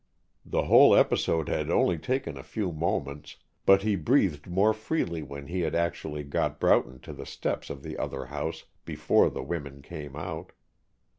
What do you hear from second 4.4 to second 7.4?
more freely when he had actually got Broughton to the